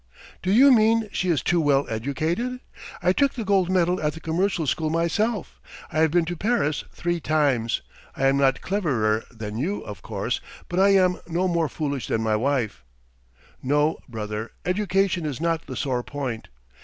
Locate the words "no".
11.27-11.47, 13.61-13.99